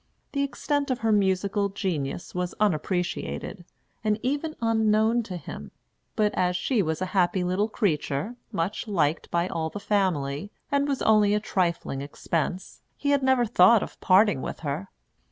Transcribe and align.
The 0.31 0.41
extent 0.41 0.89
of 0.89 1.01
her 1.01 1.11
musical 1.11 1.69
genius 1.69 2.33
was 2.33 2.55
unappreciated, 2.59 3.65
and 4.03 4.19
even 4.23 4.55
unknown 4.59 5.21
to 5.21 5.37
him; 5.37 5.69
but 6.15 6.33
as 6.33 6.55
she 6.55 6.81
was 6.81 7.03
a 7.03 7.13
happy 7.13 7.43
little 7.43 7.69
creature, 7.69 8.35
much 8.51 8.87
liked 8.87 9.29
by 9.29 9.47
all 9.47 9.69
the 9.69 9.79
family, 9.79 10.49
and 10.71 10.87
was 10.87 11.03
only 11.03 11.35
a 11.35 11.39
trifling 11.39 12.01
expense, 12.01 12.81
he 12.97 13.11
had 13.11 13.21
never 13.21 13.45
thought 13.45 13.83
of 13.83 14.01
parting 14.01 14.41
with 14.41 14.61
her. 14.61 14.89